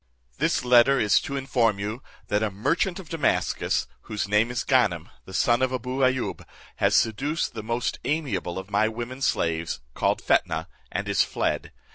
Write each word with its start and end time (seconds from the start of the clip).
"This 0.39 0.65
letter 0.65 0.99
is 0.99 1.19
to 1.21 1.35
inform 1.37 1.77
you, 1.77 2.01
that 2.27 2.41
a 2.41 2.49
merchant 2.49 2.97
of 2.97 3.07
Damascus, 3.07 3.85
whose 4.09 4.27
name 4.27 4.49
is 4.49 4.63
Ganem, 4.63 5.09
the 5.25 5.33
son 5.35 5.61
of 5.61 5.71
Abou 5.71 5.99
Ayoub, 6.03 6.43
has 6.77 6.95
seduced 6.95 7.53
the 7.53 7.61
most 7.61 7.99
amiable 8.03 8.57
of 8.57 8.71
my 8.71 8.87
women 8.87 9.21
slaves, 9.21 9.79
called 9.93 10.19
Fetnah, 10.19 10.65
and 10.91 11.07
is 11.07 11.21
fled. 11.21 11.71